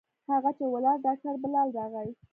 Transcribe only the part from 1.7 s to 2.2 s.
راغى.